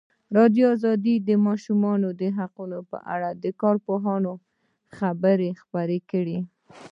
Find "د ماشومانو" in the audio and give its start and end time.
1.27-2.07